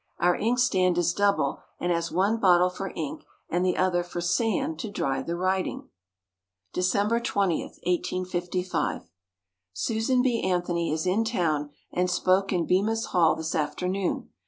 [0.17, 4.79] Our inkstand is double and has one bottle for ink and the other for sand
[4.79, 5.89] to dry the writing.
[6.73, 9.03] December 20, 1855.
[9.73, 10.41] Susan B.
[10.41, 14.29] Anthony is in town and spoke in Bemis Hall this afternoon.